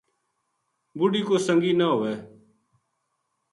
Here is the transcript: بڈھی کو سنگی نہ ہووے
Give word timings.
بڈھی 0.97 1.21
کو 1.27 1.35
سنگی 1.47 1.71
نہ 1.79 1.87
ہووے 1.91 2.13